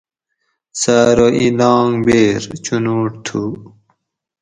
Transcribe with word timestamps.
سہۤ 0.79 0.99
ارو 1.11 1.27
ایں 1.37 1.53
لانگ 1.59 1.93
بَیر 2.05 2.41
چونوٹ 2.63 3.11
تھو 3.25 3.41